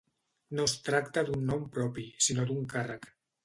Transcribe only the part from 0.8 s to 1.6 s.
tracta d'un